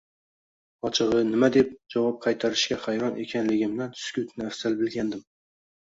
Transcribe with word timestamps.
Ochig`i, 0.87 1.19
nima 1.27 1.49
deb 1.57 1.69
javob 1.95 2.17
qaytirishga 2.23 2.77
hayron 2.87 3.21
ekanligimdan 3.27 3.95
sukutni 4.07 4.49
afzal 4.53 4.79
bilgandim 4.81 5.23